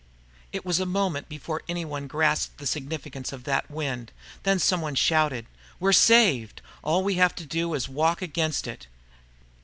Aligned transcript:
It 0.51 0.65
was 0.65 0.79
a 0.79 0.87
moment 0.87 1.29
before 1.29 1.61
anyone 1.69 2.07
grasped 2.07 2.57
the 2.57 2.65
significance 2.65 3.31
of 3.31 3.43
that 3.43 3.69
wind. 3.69 4.11
Then 4.41 4.57
someone 4.57 4.95
shouted, 4.95 5.45
"We're 5.79 5.93
saved! 5.93 6.63
All 6.81 7.03
we 7.03 7.13
have 7.21 7.35
to 7.35 7.45
do 7.45 7.75
is 7.75 7.87
walk 7.87 8.19
against 8.23 8.65
it!" 8.65 8.87